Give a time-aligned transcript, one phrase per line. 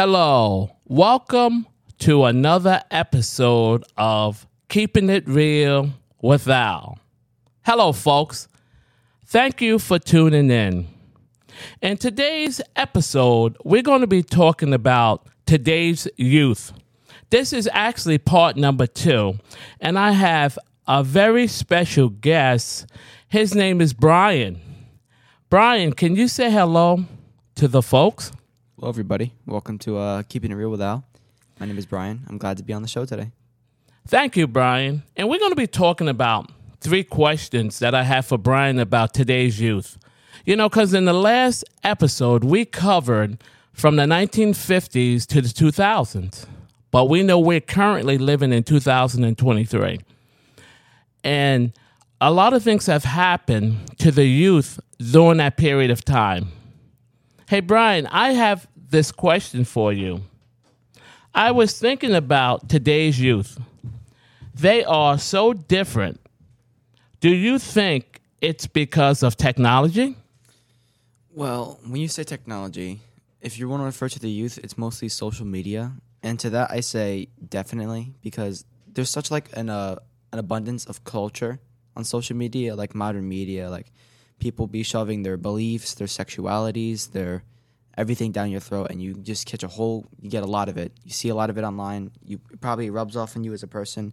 [0.00, 1.66] Hello, welcome
[1.98, 5.90] to another episode of Keeping It Real
[6.22, 7.00] with Al.
[7.66, 8.46] Hello, folks.
[9.26, 10.86] Thank you for tuning in.
[11.82, 16.72] In today's episode, we're going to be talking about today's youth.
[17.30, 19.40] This is actually part number two,
[19.80, 22.86] and I have a very special guest.
[23.28, 24.60] His name is Brian.
[25.50, 27.04] Brian, can you say hello
[27.56, 28.30] to the folks?
[28.78, 29.32] Hello, everybody.
[29.44, 31.02] Welcome to uh, Keeping It Real with Al.
[31.58, 32.20] My name is Brian.
[32.28, 33.32] I'm glad to be on the show today.
[34.06, 35.02] Thank you, Brian.
[35.16, 39.14] And we're going to be talking about three questions that I have for Brian about
[39.14, 39.98] today's youth.
[40.46, 46.46] You know, because in the last episode, we covered from the 1950s to the 2000s,
[46.92, 49.98] but we know we're currently living in 2023.
[51.24, 51.72] And
[52.20, 56.52] a lot of things have happened to the youth during that period of time.
[57.48, 60.20] Hey, Brian, I have this question for you.
[61.34, 63.58] I was thinking about today's youth.
[64.54, 66.20] They are so different.
[67.20, 70.14] Do you think it's because of technology?
[71.32, 73.00] Well, when you say technology,
[73.40, 75.92] if you want to refer to the youth, it's mostly social media.
[76.22, 79.96] And to that, I say definitely because there's such like an, uh,
[80.34, 81.60] an abundance of culture
[81.96, 83.90] on social media, like modern media, like
[84.38, 87.42] people be shoving their beliefs, their sexualities, their
[87.96, 90.78] everything down your throat, and you just catch a whole, you get a lot of
[90.78, 90.92] it.
[91.04, 92.12] You see a lot of it online.
[92.24, 94.12] You it probably rubs off on you as a person,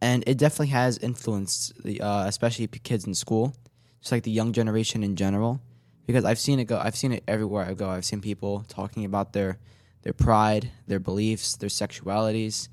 [0.00, 3.54] and it definitely has influenced the, uh, especially kids in school,
[4.00, 5.60] just like the young generation in general.
[6.04, 7.88] Because I've seen it go, I've seen it everywhere I go.
[7.88, 9.58] I've seen people talking about their
[10.02, 12.68] their pride, their beliefs, their sexualities,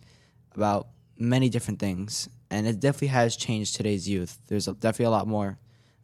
[0.56, 0.88] about
[1.20, 4.40] many different things, and it definitely has changed today's youth.
[4.48, 5.60] There's definitely a lot more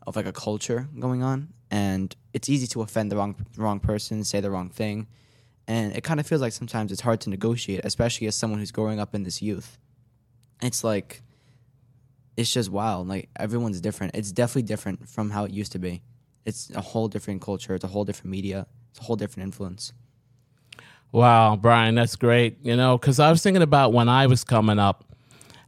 [0.08, 4.24] of like a culture going on, and it's easy to offend the wrong wrong person,
[4.24, 5.08] say the wrong thing,
[5.68, 8.72] and it kind of feels like sometimes it's hard to negotiate, especially as someone who's
[8.72, 9.78] growing up in this youth.
[10.62, 11.22] It's like
[12.38, 13.08] it's just wild.
[13.08, 14.16] Like everyone's different.
[14.16, 16.02] It's definitely different from how it used to be.
[16.46, 17.74] It's a whole different culture.
[17.74, 18.68] It's a whole different media.
[18.92, 19.94] It's a whole different influence.
[21.12, 22.58] Wow, Brian, that's great.
[22.62, 25.06] You know, because I was thinking about when I was coming up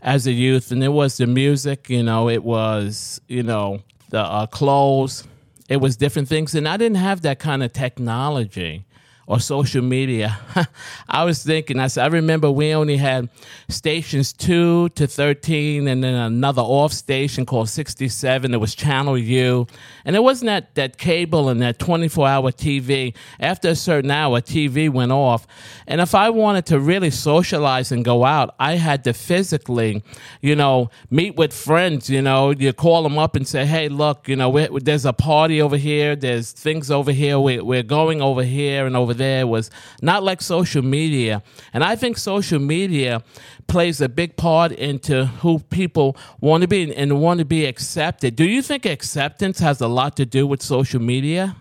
[0.02, 4.20] as a youth, and it was the music, you know, it was, you know, the
[4.20, 5.24] uh, clothes,
[5.70, 6.56] it was different things.
[6.56, 8.86] And I didn't have that kind of technology
[9.28, 10.40] or social media.
[11.10, 13.30] I was thinking, I said, I remember we only had
[13.68, 18.54] stations two to 13 and then another off station called 67.
[18.54, 19.68] It was Channel U.
[20.06, 23.14] And it wasn't that, that cable and that 24 hour TV.
[23.38, 25.46] After a certain hour, TV went off.
[25.88, 30.04] And if I wanted to really socialize and go out, I had to physically,
[30.42, 32.10] you know, meet with friends.
[32.10, 35.62] You know, you call them up and say, hey, look, you know, there's a party
[35.62, 39.70] over here, there's things over here, we, we're going over here and over there was
[40.02, 41.44] not like social media.
[41.74, 43.24] And I think social media
[43.68, 48.36] plays a big part into who people want to be and want to be accepted.
[48.36, 51.56] Do you think acceptance has a lot to do with social media?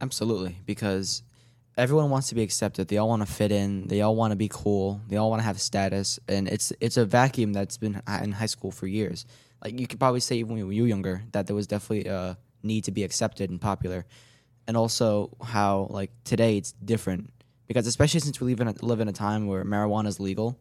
[0.00, 1.22] Absolutely, because
[1.76, 2.88] everyone wants to be accepted.
[2.88, 3.86] They all want to fit in.
[3.88, 5.00] They all want to be cool.
[5.08, 8.46] They all want to have status, and it's it's a vacuum that's been in high
[8.46, 9.24] school for years.
[9.64, 12.36] Like you could probably say even when you were younger that there was definitely a
[12.62, 14.04] need to be accepted and popular
[14.68, 17.30] and also how like today it's different.
[17.66, 20.58] Because especially since we live in a, live in a time where marijuana is legal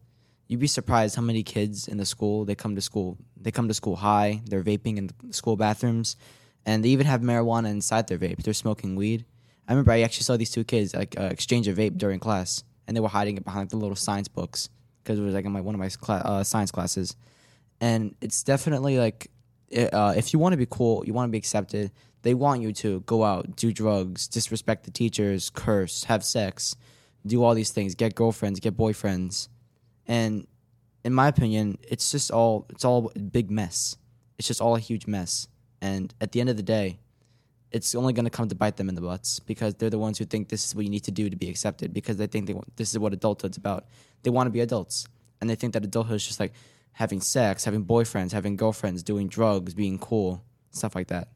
[0.47, 3.68] you'd be surprised how many kids in the school they come to school they come
[3.68, 6.16] to school high they're vaping in the school bathrooms
[6.66, 8.44] and they even have marijuana inside their vape.
[8.44, 9.25] They're smoking weed.
[9.68, 12.63] I remember i actually saw these two kids like uh, exchange a vape during class
[12.88, 14.69] and they were hiding it behind the little science books
[15.03, 17.16] because it was like in my one of my cl- uh, science classes.
[17.81, 19.29] And it's definitely like
[19.94, 21.92] uh, if you want to be cool you want to be accepted
[22.27, 26.75] they want you to go out, do drugs, disrespect the teachers, curse, have sex,
[27.25, 29.47] do all these things, get girlfriends, get boyfriends.
[30.06, 30.45] And
[31.06, 33.95] in my opinion, it's just all it's all a big mess.
[34.38, 35.47] It's just all a huge mess.
[35.81, 37.00] And at the end of the day,
[37.71, 40.18] it's only going to come to bite them in the butts because they're the ones
[40.18, 42.47] who think this is what you need to do to be accepted because they think
[42.47, 43.85] they want, this is what adulthood's about.
[44.24, 45.07] They want to be adults
[45.39, 46.51] and they think that adulthood is just like
[46.91, 51.29] having sex, having boyfriends, having girlfriends, doing drugs, being cool, stuff like that.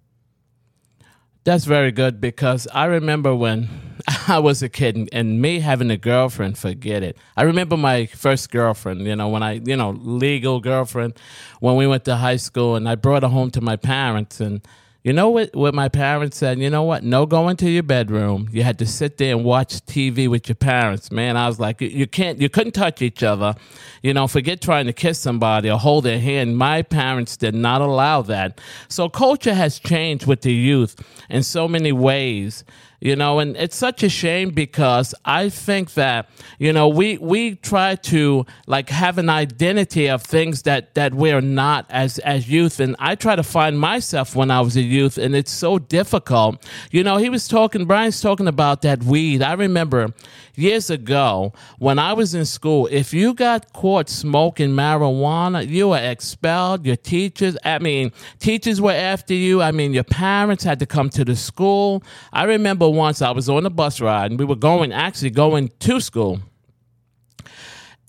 [1.44, 3.68] That's very good because I remember when
[4.28, 7.18] I was a kid and, and, me having a girlfriend, forget it.
[7.36, 11.14] I remember my first girlfriend, you know, when I, you know, legal girlfriend,
[11.60, 14.62] when we went to high school and I brought her home to my parents and
[15.04, 16.60] you know what, what my parents said?
[16.60, 17.04] You know what?
[17.04, 18.48] No going to your bedroom.
[18.52, 21.12] You had to sit there and watch TV with your parents.
[21.12, 23.56] Man, I was like, you can't, you couldn't touch each other.
[24.04, 26.56] You know, forget trying to kiss somebody or hold their hand.
[26.56, 28.62] My parents did not allow that.
[28.90, 30.96] So culture has changed with the youth
[31.32, 32.64] in so many ways.
[33.02, 37.56] You know and it's such a shame because i think that you know we we
[37.56, 42.80] try to like have an identity of things that that we're not as as youth
[42.80, 46.64] and i try to find myself when i was a youth and it's so difficult
[46.92, 50.14] you know he was talking brian's talking about that weed i remember
[50.56, 55.98] years ago when I was in school, if you got caught smoking marijuana, you were
[55.98, 56.86] expelled.
[56.86, 59.62] Your teachers, I mean, teachers were after you.
[59.62, 62.04] I mean, your parents had to come to the school.
[62.34, 65.72] I remember once I was on a bus ride and we were going, actually going
[65.80, 66.42] to school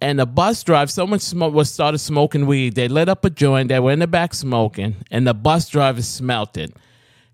[0.03, 2.75] and the bus driver, someone smoke, was started smoking weed.
[2.75, 3.69] They lit up a joint.
[3.69, 6.75] They were in the back smoking, and the bus driver smelt it.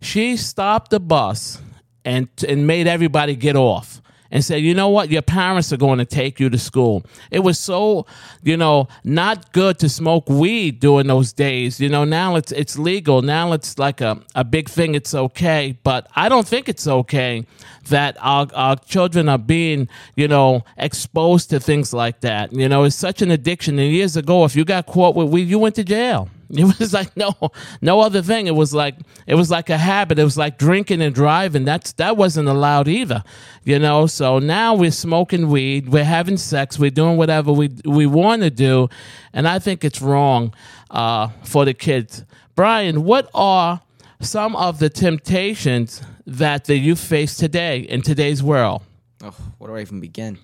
[0.02, 1.62] She stopped the bus
[2.04, 5.98] and and made everybody get off and said, you know what, your parents are going
[5.98, 7.04] to take you to school.
[7.30, 8.06] It was so,
[8.42, 11.80] you know, not good to smoke weed during those days.
[11.80, 13.22] You know, now it's it's legal.
[13.22, 14.94] Now it's like a, a big thing.
[14.94, 15.78] It's okay.
[15.82, 17.46] But I don't think it's okay
[17.88, 22.52] that our, our children are being, you know, exposed to things like that.
[22.52, 23.78] You know, it's such an addiction.
[23.78, 26.28] And years ago, if you got caught with weed, you went to jail.
[26.58, 27.34] It was like no,
[27.82, 28.46] no other thing.
[28.46, 28.96] It was like
[29.26, 30.18] it was like a habit.
[30.18, 31.64] It was like drinking and driving.
[31.64, 33.22] That's that wasn't allowed either,
[33.64, 34.06] you know.
[34.06, 38.50] So now we're smoking weed, we're having sex, we're doing whatever we we want to
[38.50, 38.88] do,
[39.34, 40.54] and I think it's wrong
[40.90, 42.24] uh, for the kids.
[42.54, 43.82] Brian, what are
[44.20, 48.82] some of the temptations that the youth face today in today's world?
[49.22, 50.38] Oh, where do I even begin?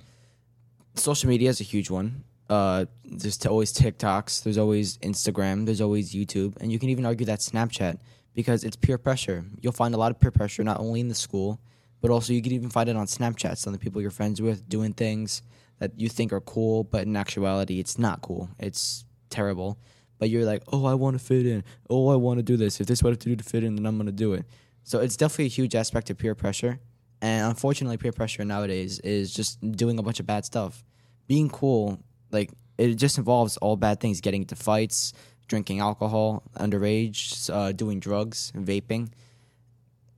[0.95, 2.25] Social media is a huge one.
[2.49, 7.07] Uh, there's t- always TikToks, there's always Instagram, there's always YouTube, and you can even
[7.07, 7.99] argue that Snapchat
[8.35, 9.45] because it's peer pressure.
[9.61, 11.61] You'll find a lot of peer pressure not only in the school,
[12.01, 13.57] but also you can even find it on Snapchat.
[13.57, 15.43] Some of the people you're friends with doing things
[15.79, 18.51] that you think are cool, but in actuality, it's not cool.
[18.59, 19.79] It's terrible.
[20.19, 21.65] But you're like, oh, I want to fit in.
[21.89, 22.81] Oh, I want to do this.
[22.81, 24.13] If this is what I have to do to fit in, then I'm going to
[24.13, 24.45] do it.
[24.83, 26.79] So it's definitely a huge aspect of peer pressure.
[27.23, 30.85] And unfortunately, peer pressure nowadays is just doing a bunch of bad stuff.
[31.27, 32.01] Being cool,
[32.31, 35.13] like, it just involves all bad things getting into fights,
[35.49, 39.11] drinking alcohol, underage, uh, doing drugs, vaping.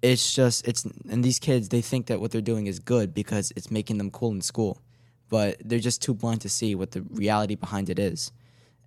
[0.03, 3.53] It's just, it's, and these kids, they think that what they're doing is good because
[3.57, 4.81] it's making them cool in school.
[5.29, 8.31] But they're just too blind to see what the reality behind it is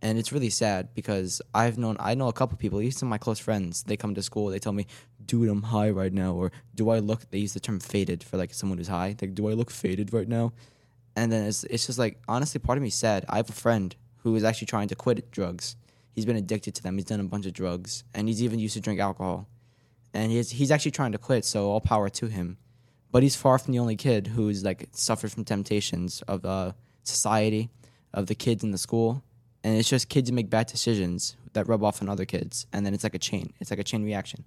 [0.01, 3.11] and it's really sad because I've known I know a couple people, even some of
[3.11, 3.83] my close friends.
[3.83, 4.87] They come to school, they tell me,
[5.25, 8.37] "Dude, I'm high right now," or "Do I look?" They use the term "faded" for
[8.37, 9.15] like someone who's high.
[9.21, 10.53] Like, "Do I look faded right now?"
[11.19, 13.25] And then it's it's just like honestly, part of me sad.
[13.27, 15.75] I have a friend who is actually trying to quit drugs.
[16.11, 16.95] He's been addicted to them.
[16.97, 19.47] He's done a bunch of drugs, and he's even used to drink alcohol.
[20.13, 21.45] And he's he's actually trying to quit.
[21.45, 22.57] So all power to him.
[23.11, 26.73] But he's far from the only kid who's like suffered from temptations of uh,
[27.03, 27.69] society,
[28.13, 29.23] of the kids in the school
[29.63, 32.93] and it's just kids make bad decisions that rub off on other kids, and then
[32.93, 33.53] it's like a chain.
[33.59, 34.45] It's like a chain reaction.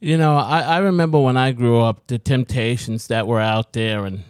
[0.00, 4.06] You know, I, I remember when I grew up, the temptations that were out there,
[4.06, 4.24] and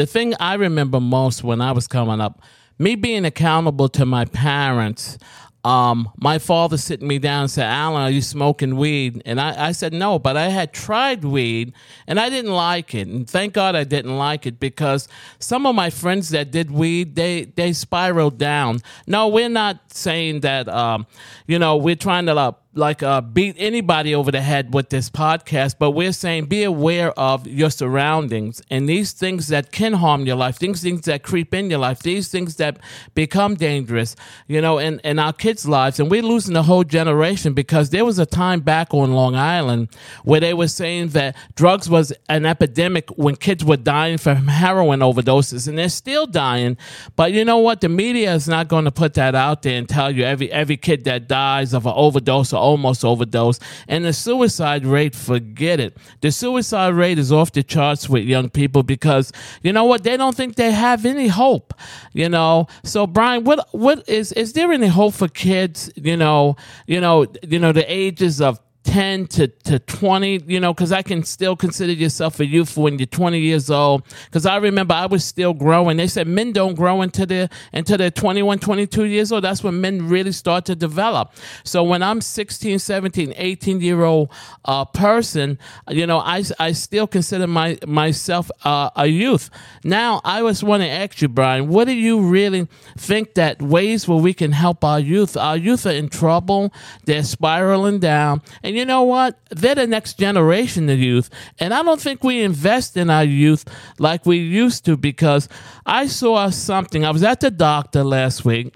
[0.00, 2.40] the thing I remember most when I was coming up,
[2.78, 5.18] me being accountable to my parents
[5.62, 9.22] um, my father sitting me down and said, Alan, are you smoking weed?
[9.26, 11.74] And I, I said, no, but I had tried weed
[12.06, 13.08] and I didn't like it.
[13.08, 15.06] And thank God I didn't like it because
[15.38, 18.80] some of my friends that did weed, they, they spiraled down.
[19.06, 21.06] No, we're not saying that, um,
[21.46, 25.10] you know, we're trying to uh, like uh, beat anybody over the head with this
[25.10, 30.24] podcast, but we're saying be aware of your surroundings and these things that can harm
[30.24, 32.78] your life, these things that creep in your life, these things that
[33.14, 34.14] become dangerous,
[34.46, 36.00] you know, in, in our kids' lives.
[36.00, 39.88] And we're losing a whole generation because there was a time back on Long Island
[40.24, 45.00] where they were saying that drugs was an epidemic when kids were dying from heroin
[45.00, 46.76] overdoses, and they're still dying.
[47.16, 47.80] But you know what?
[47.80, 50.76] The media is not going to put that out there and tell you every every
[50.76, 53.58] kid that dies of an overdose or almost overdose.
[53.88, 55.96] And the suicide rate, forget it.
[56.20, 60.04] The suicide rate is off the charts with young people because you know what?
[60.04, 61.74] They don't think they have any hope.
[62.12, 62.66] You know.
[62.84, 65.90] So Brian, what what is is there any hope for kids?
[65.96, 66.56] You know,
[66.86, 71.02] you know, you know, the ages of 10 to, to 20, you know, because I
[71.02, 74.04] can still consider yourself a youth when you're 20 years old.
[74.24, 75.96] Because I remember I was still growing.
[75.96, 79.44] They said men don't grow until they're, until they're 21, 22 years old.
[79.44, 81.32] That's when men really start to develop.
[81.62, 84.32] So when I'm 16, 17, 18 year old
[84.64, 85.58] uh, person,
[85.88, 89.50] you know, I, I still consider my myself uh, a youth.
[89.84, 94.08] Now, I was want to ask you, Brian, what do you really think that ways
[94.08, 95.36] where we can help our youth?
[95.36, 96.72] Our youth are in trouble.
[97.04, 98.42] They're spiraling down.
[98.62, 99.38] And you know what?
[99.50, 101.28] They're the next generation of youth.
[101.58, 103.64] And I don't think we invest in our youth
[103.98, 105.48] like we used to because
[105.84, 107.04] I saw something.
[107.04, 108.74] I was at the doctor last week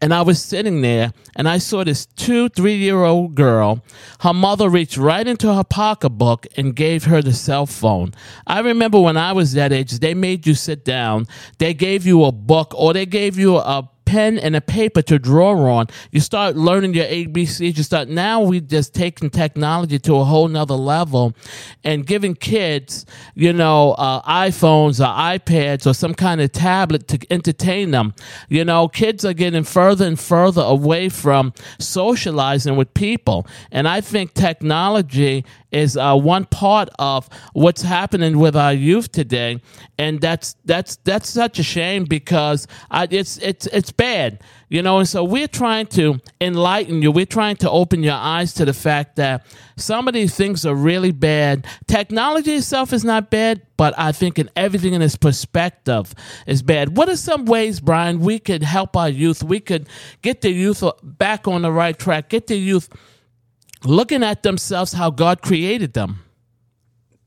[0.00, 3.84] and I was sitting there and I saw this two, three year old girl.
[4.20, 8.12] Her mother reached right into her pocketbook and gave her the cell phone.
[8.46, 11.26] I remember when I was that age, they made you sit down.
[11.58, 15.18] They gave you a book or they gave you a pen and a paper to
[15.18, 15.88] draw on.
[16.12, 17.76] You start learning your ABCs.
[17.76, 21.34] You start now We're just taking technology to a whole nother level
[21.82, 27.18] and giving kids, you know, uh, iPhones or iPads or some kind of tablet to
[27.28, 28.14] entertain them.
[28.48, 33.48] You know, kids are getting further and further away from socializing with people.
[33.72, 39.60] And I think technology is uh, one part of what's happening with our youth today,
[39.98, 44.98] and that's that's that's such a shame because it's it's it's bad, you know.
[45.00, 47.10] And so we're trying to enlighten you.
[47.10, 49.44] We're trying to open your eyes to the fact that
[49.76, 51.66] some of these things are really bad.
[51.88, 56.14] Technology itself is not bad, but I think in everything in its perspective
[56.46, 56.96] is bad.
[56.96, 59.42] What are some ways, Brian, we could help our youth?
[59.42, 59.88] We could
[60.22, 62.28] get the youth back on the right track.
[62.28, 62.88] Get the youth
[63.86, 66.20] looking at themselves how God created them?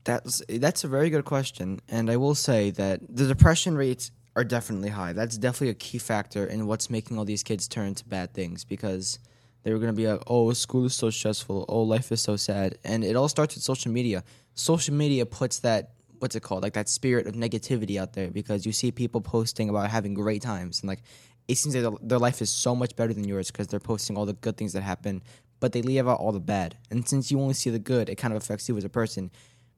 [0.04, 4.44] That's that's a very good question, and I will say that the depression rates are
[4.44, 5.12] definitely high.
[5.12, 8.64] That's definitely a key factor in what's making all these kids turn to bad things
[8.64, 9.18] because
[9.64, 11.66] they were going to be like, "Oh, school is so stressful.
[11.68, 14.24] Oh, life is so sad," and it all starts with social media.
[14.54, 18.64] Social media puts that what's it called, like that spirit of negativity out there because
[18.64, 21.02] you see people posting about having great times and like
[21.48, 24.26] it seems like their life is so much better than yours because they're posting all
[24.26, 25.22] the good things that happen
[25.60, 26.76] but they leave out all the bad.
[26.90, 29.30] And since you only see the good, it kind of affects you as a person.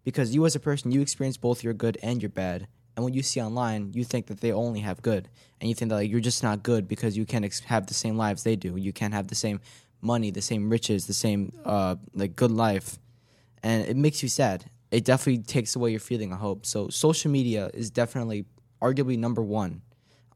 [0.04, 2.66] Because you as a person, you experience both your good and your bad.
[2.96, 5.28] And when you see online, you think that they only have good.
[5.60, 7.94] And you think that like, you're just not good because you can't ex- have the
[7.94, 8.76] same lives they do.
[8.76, 9.60] You can't have the same
[10.00, 12.98] money, the same riches, the same uh, like good life.
[13.62, 14.70] And it makes you sad.
[14.90, 16.66] It definitely takes away your feeling of hope.
[16.66, 18.46] So social media is definitely
[18.82, 19.82] arguably number one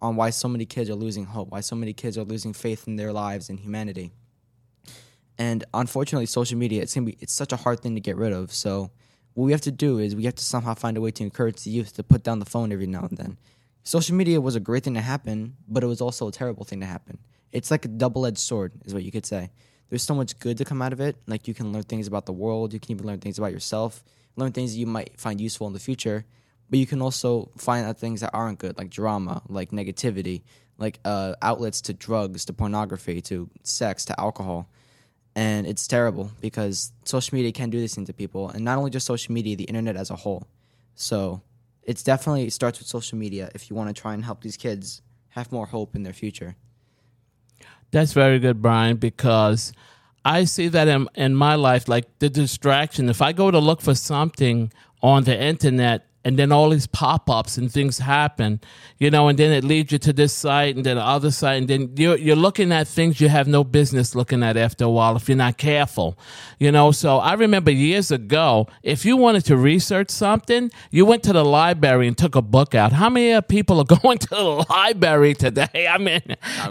[0.00, 2.86] on why so many kids are losing hope, why so many kids are losing faith
[2.86, 4.12] in their lives and humanity.
[5.38, 8.32] And unfortunately, social media it's gonna be it's such a hard thing to get rid
[8.32, 8.52] of.
[8.52, 8.90] So
[9.34, 11.62] what we have to do is we have to somehow find a way to encourage
[11.64, 13.36] the youth to put down the phone every now and then.
[13.82, 16.80] Social media was a great thing to happen, but it was also a terrible thing
[16.80, 17.18] to happen.
[17.52, 19.50] It's like a double-edged sword, is what you could say.
[19.90, 21.16] There's so much good to come out of it.
[21.26, 24.02] Like you can learn things about the world, you can even learn things about yourself,
[24.36, 26.24] learn things that you might find useful in the future.
[26.70, 30.42] But you can also find out things that aren't good, like drama, like negativity,
[30.78, 34.70] like uh, outlets to drugs, to pornography, to sex, to alcohol
[35.36, 38.48] and it's terrible because social media can do this thing to people.
[38.50, 40.46] And not only just social media the internet as a whole.
[40.94, 41.42] So
[41.82, 44.56] it's definitely it starts with social media if you want to try and help these
[44.56, 46.56] kids have more hope in their future.
[47.90, 49.72] That's very good brian because
[50.24, 53.08] i see that in, in my life like the distraction.
[53.08, 54.72] If i go to look for something
[55.02, 58.60] on the internet and then all these pop-ups and things happen
[58.98, 61.58] you know and then it leads you to this site and then the other site
[61.58, 64.90] and then you're, you're looking at things you have no business looking at after a
[64.90, 66.18] while if you're not careful
[66.58, 66.92] you know.
[66.92, 71.44] So i remember years ago if you wanted to research something you went to the
[71.44, 72.92] library and took a book out.
[72.92, 75.86] How many people are going to the library today?
[75.90, 76.22] I mean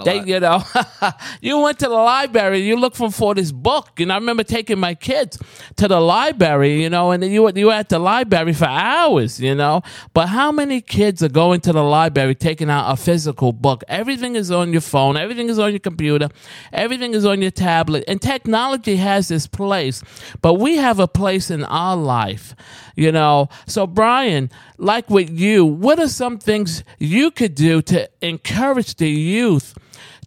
[0.03, 0.27] they lot.
[0.27, 0.63] you know
[1.41, 4.79] you went to the library you look for, for this book and i remember taking
[4.79, 5.37] my kids
[5.75, 9.55] to the library you know and you, you were at the library for hours you
[9.55, 9.81] know?
[10.13, 13.83] But how many kids are going to the library taking out a physical book?
[13.87, 16.29] Everything is on your phone, everything is on your computer,
[16.71, 20.03] everything is on your tablet, and technology has its place.
[20.41, 22.55] But we have a place in our life,
[22.95, 23.49] you know?
[23.67, 29.09] So, Brian, like with you, what are some things you could do to encourage the
[29.09, 29.75] youth?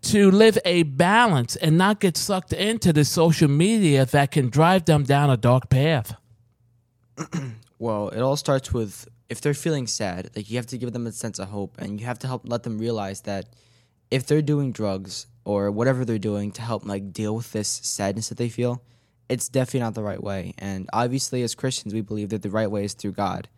[0.03, 4.85] to live a balance and not get sucked into the social media that can drive
[4.85, 6.15] them down a dark path?
[7.79, 11.07] Well, it all starts with if they're feeling sad, like you have to give them
[11.07, 13.47] a sense of hope and you have to help let them realize that
[14.11, 18.29] if they're doing drugs or whatever they're doing to help like deal with this sadness
[18.29, 18.83] that they feel,
[19.29, 20.55] it's definitely not the right way.
[20.59, 23.49] And obviously as Christians, we believe that the right way is through God.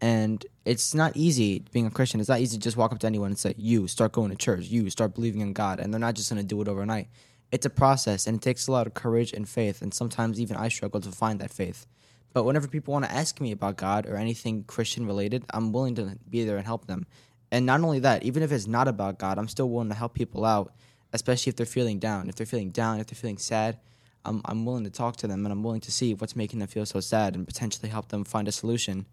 [0.00, 2.20] And it's not easy being a Christian.
[2.20, 4.36] It's not easy to just walk up to anyone and say, "You start going to
[4.36, 4.66] church.
[4.66, 7.08] You start believing in God." And they're not just going to do it overnight.
[7.50, 10.56] It's a process and it takes a lot of courage and faith, and sometimes even
[10.56, 11.86] I struggle to find that faith.
[12.32, 15.94] But whenever people want to ask me about God or anything Christian related, I'm willing
[15.96, 17.06] to be there and help them.
[17.50, 20.14] And not only that, even if it's not about God, I'm still willing to help
[20.14, 20.74] people out,
[21.12, 22.28] especially if they're feeling down.
[22.28, 23.78] If they're feeling down, if they're feeling sad,
[24.24, 26.68] I'm, I'm willing to talk to them and I'm willing to see what's making them
[26.68, 29.06] feel so sad and potentially help them find a solution.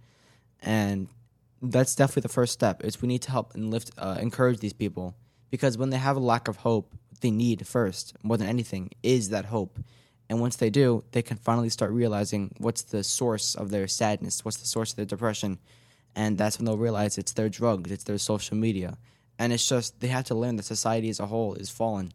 [0.61, 1.07] And
[1.61, 2.83] that's definitely the first step.
[2.83, 5.15] Is we need to help and lift, uh, encourage these people
[5.49, 9.29] because when they have a lack of hope, they need first more than anything is
[9.29, 9.79] that hope.
[10.29, 14.43] And once they do, they can finally start realizing what's the source of their sadness,
[14.43, 15.59] what's the source of their depression.
[16.15, 18.97] And that's when they'll realize it's their drugs, it's their social media.
[19.37, 22.11] And it's just, they have to learn that society as a whole is fallen.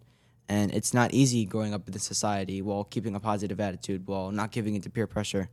[0.49, 4.33] And it's not easy growing up in this society while keeping a positive attitude, while
[4.33, 5.49] not giving into peer pressure.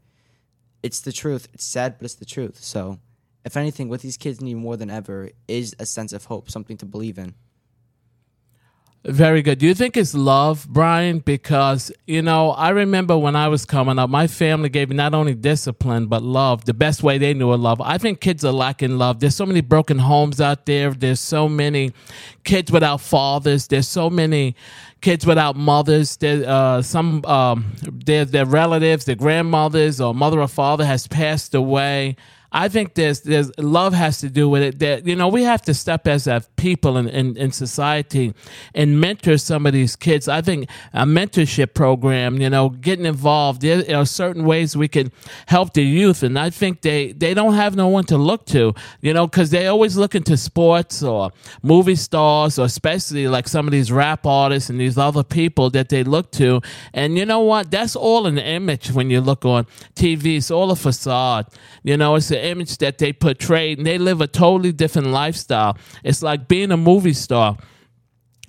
[0.81, 1.47] It's the truth.
[1.53, 2.63] It's sad, but it's the truth.
[2.63, 2.99] So,
[3.45, 6.77] if anything, what these kids need more than ever is a sense of hope, something
[6.77, 7.35] to believe in.
[9.07, 9.59] Very good.
[9.59, 11.19] Do you think it's love, Brian?
[11.19, 15.13] Because, you know, I remember when I was coming up, my family gave me not
[15.13, 17.79] only discipline, but love, the best way they knew of love.
[17.79, 19.21] I think kids are lacking love.
[19.21, 20.91] There's so many broken homes out there.
[20.91, 21.93] There's so many
[22.43, 23.67] kids without fathers.
[23.67, 24.57] There's so many
[24.99, 26.17] kids without mothers.
[26.17, 31.55] There, uh, some, um, their, their relatives, their grandmothers or mother or father has passed
[31.55, 32.17] away.
[32.51, 34.79] I think there's there's love has to do with it.
[34.79, 38.33] That you know we have to step as a people in, in, in society
[38.73, 40.27] and mentor some of these kids.
[40.27, 43.61] I think a mentorship program, you know, getting involved.
[43.61, 45.11] There are certain ways we can
[45.47, 48.73] help the youth, and I think they they don't have no one to look to,
[49.01, 53.67] you know, because they always look into sports or movie stars or especially like some
[53.67, 56.61] of these rap artists and these other people that they look to.
[56.93, 57.71] And you know what?
[57.71, 60.37] That's all an image when you look on TV.
[60.37, 61.47] It's all a facade.
[61.83, 65.77] You know, it's the image that they portray, and they live a totally different lifestyle.
[66.03, 67.57] It's like being a movie star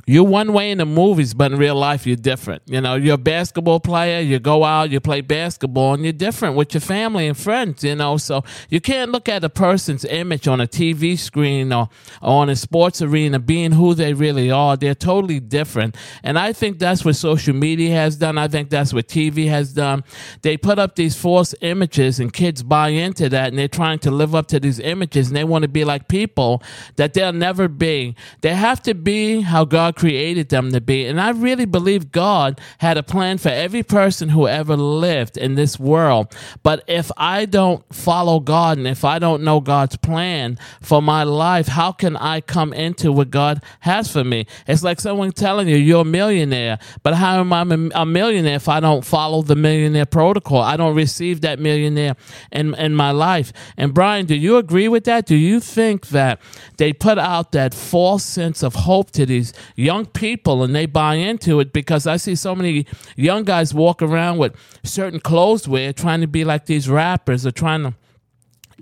[0.09, 2.63] you're one way in the movies, but in real life, you're different.
[2.65, 6.57] You know, you're a basketball player, you go out, you play basketball, and you're different
[6.57, 8.17] with your family and friends, you know.
[8.17, 11.91] So you can't look at a person's image on a TV screen or,
[12.23, 14.79] or on a sports arena being who they really are.
[14.79, 15.95] They're totally different.
[16.23, 18.39] And I think that's what social media has done.
[18.39, 20.05] I think that's what TV has done.
[20.41, 24.11] They put up these false images, and kids buy into that, and they're trying to
[24.11, 26.63] live up to these images, and they want to be like people
[26.97, 28.17] that they'll never be.
[28.41, 31.07] They have to be how God created them to be.
[31.07, 35.57] And I really believe God had a plan for every person who ever lived in
[35.57, 36.35] this world.
[36.63, 41.25] But if I don't follow God and if I don't know God's plan for my
[41.25, 44.47] life, how can I come into what God has for me?
[44.69, 47.63] It's like someone telling you you're a millionaire, but how am I
[47.95, 50.63] a millionaire if I don't follow the millionaire protocol?
[50.63, 52.15] I don't receive that millionaire
[52.53, 53.53] in, in my life.
[53.77, 55.27] And Brian, do you agree with that?
[55.27, 56.41] Do you think that
[56.77, 61.15] they put out that false sense of hope to these young people and they buy
[61.15, 65.93] into it because I see so many young guys walk around with certain clothes wear
[65.93, 67.95] trying to be like these rappers or trying to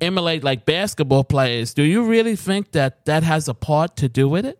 [0.00, 1.74] emulate like basketball players.
[1.74, 4.58] Do you really think that that has a part to do with it?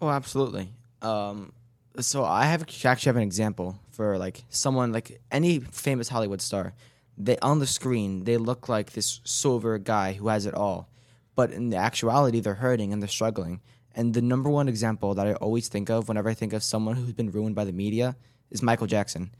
[0.00, 0.70] Oh, absolutely.
[1.00, 1.52] Um,
[2.00, 6.74] so I have actually have an example for like someone like any famous Hollywood star.
[7.18, 10.88] They on the screen they look like this silver guy who has it all,
[11.34, 13.60] but in the actuality they're hurting and they're struggling.
[13.94, 16.96] And the number one example that I always think of whenever I think of someone
[16.96, 18.16] who's been ruined by the media
[18.50, 19.30] is Michael Jackson.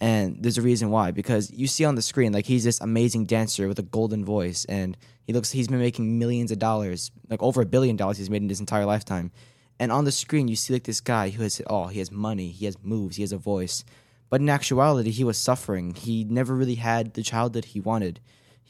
[0.00, 3.26] And there's a reason why because you see on the screen like he's this amazing
[3.26, 7.42] dancer with a golden voice and he looks he's been making millions of dollars, like
[7.42, 9.30] over a billion dollars he's made in his entire lifetime.
[9.78, 11.88] And on the screen you see like this guy who has it all.
[11.88, 13.84] He has money, he has moves, he has a voice.
[14.30, 15.92] But in actuality, he was suffering.
[15.92, 18.20] He never really had the childhood he wanted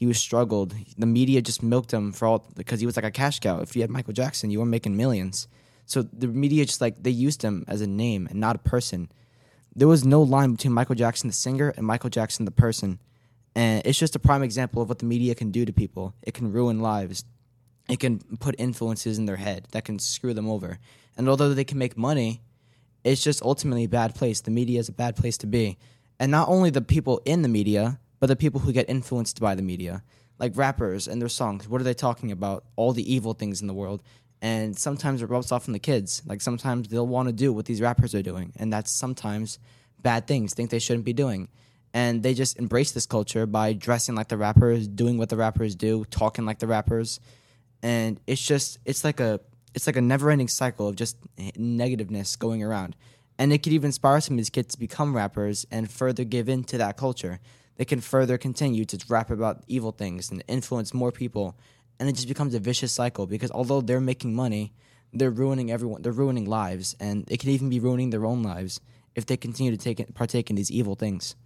[0.01, 0.75] he was struggled.
[0.97, 3.61] The media just milked him for all because he was like a cash cow.
[3.61, 5.47] If you had Michael Jackson, you were making millions.
[5.85, 9.13] So the media just like they used him as a name and not a person.
[9.77, 12.99] There was no line between Michael Jackson the singer and Michael Jackson the person.
[13.55, 16.15] And it's just a prime example of what the media can do to people.
[16.23, 17.27] It can ruin lives.
[17.87, 20.79] It can put influences in their head that can screw them over.
[21.19, 22.41] And although they can make money,
[23.05, 24.41] it's just ultimately a bad place.
[24.41, 25.77] The media is a bad place to be.
[26.19, 29.55] And not only the people in the media, but the people who get influenced by
[29.55, 30.03] the media,
[30.39, 31.69] like rappers and their songs.
[31.69, 32.65] What are they talking about?
[32.77, 34.03] All the evil things in the world.
[34.43, 36.23] And sometimes it rubs off on the kids.
[36.25, 39.59] Like sometimes they'll want to do what these rappers are doing, and that's sometimes
[40.03, 41.49] bad things, think they shouldn't be doing.
[41.93, 45.75] And they just embrace this culture by dressing like the rappers, doing what the rappers
[45.75, 47.21] do, talking like the rappers.
[47.83, 49.41] And it's just it's like a
[49.75, 52.97] it's like a never-ending cycle of just negativeness going around.
[53.39, 56.49] And it could even inspire some of these kids to become rappers and further give
[56.49, 57.41] in to that culture
[57.81, 61.57] they can further continue to rap about evil things and influence more people
[61.99, 64.75] and it just becomes a vicious cycle because although they're making money
[65.15, 68.83] they're ruining everyone they're ruining lives and it can even be ruining their own lives
[69.15, 71.37] if they continue to take partake in these evil things.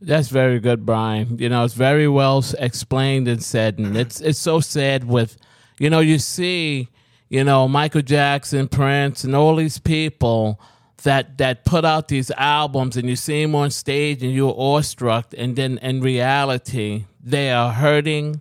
[0.00, 1.36] That's very good brian.
[1.36, 5.36] You know it's very well explained and said and it's it's so sad with
[5.78, 6.88] you know you see
[7.28, 10.58] you know michael jackson prince and all these people
[11.02, 15.32] that that put out these albums and you see them on stage and you're awestruck
[15.36, 18.40] and then in reality they are hurting.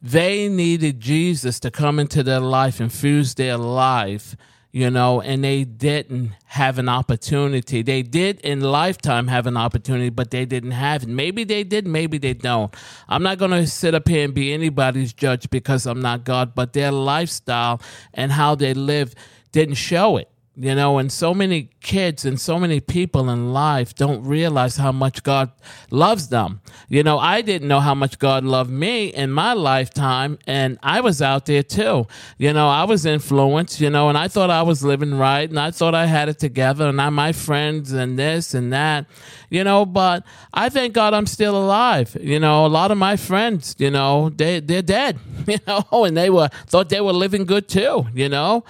[0.00, 4.34] They needed jesus to come into their life infuse their life
[4.72, 7.82] you know and they didn't have an opportunity.
[7.82, 11.08] They did in lifetime have an opportunity but they didn't have it.
[11.08, 12.74] Maybe they did maybe they don't.
[13.08, 16.54] I'm not going to sit up here and be anybody's judge because i'm not god
[16.54, 17.80] but their lifestyle
[18.12, 19.14] and how they live
[19.52, 23.94] didn't show it you know, and so many kids and so many people in life
[23.94, 25.50] don't realize how much God
[25.90, 26.60] loves them.
[26.88, 31.00] You know, I didn't know how much God loved me in my lifetime, and I
[31.00, 32.06] was out there too.
[32.36, 35.58] You know, I was influenced, you know, and I thought I was living right, and
[35.58, 39.06] I thought I had it together, and I'm my friends and this and that,
[39.48, 42.14] you know, but I thank God I'm still alive.
[42.20, 46.14] You know, a lot of my friends, you know, they they're dead, you know, and
[46.14, 48.64] they were thought they were living good too, you know.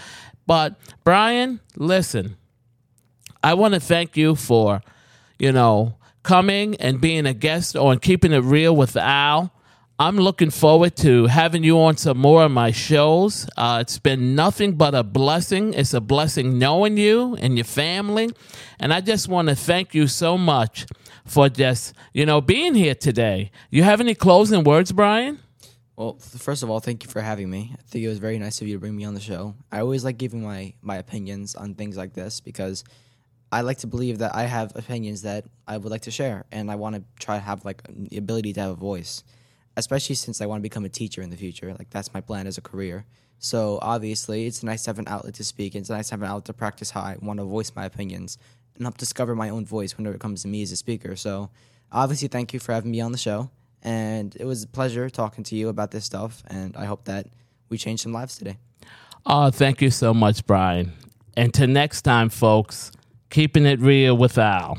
[0.53, 2.37] But Brian, listen,
[3.43, 4.83] I want to thank you for,
[5.39, 9.51] you know, coming and being a guest on Keeping It Real with Al.
[9.99, 13.49] I'm looking forward to having you on some more of my shows.
[13.57, 15.73] Uh, it's been nothing but a blessing.
[15.73, 18.29] It's a blessing knowing you and your family.
[18.79, 20.85] And I just want to thank you so much
[21.25, 23.51] for just, you know, being here today.
[23.71, 25.42] You have any closing words, Brian?
[26.03, 27.71] Well, first of all, thank you for having me.
[27.79, 29.55] I think it was very nice of you to bring me on the show.
[29.71, 32.83] I always like giving my my opinions on things like this because
[33.53, 36.73] I like to believe that I have opinions that I would like to share, and
[36.73, 39.23] I want to try to have like the ability to have a voice,
[39.77, 41.73] especially since I want to become a teacher in the future.
[41.79, 43.05] Like that's my plan as a career.
[43.39, 45.77] So obviously, it's nice to have an outlet to speak.
[45.77, 48.39] It's nice to have an outlet to practice how I want to voice my opinions
[48.75, 51.15] and help discover my own voice whenever it comes to me as a speaker.
[51.15, 51.51] So
[51.93, 53.51] obviously, thank you for having me on the show.
[53.83, 56.43] And it was a pleasure talking to you about this stuff.
[56.47, 57.27] And I hope that
[57.69, 58.59] we changed some lives today.
[59.27, 60.93] Oh, thank you so much, Brian.
[61.37, 62.93] And to next time, folks,
[63.31, 64.79] keeping it real with Al.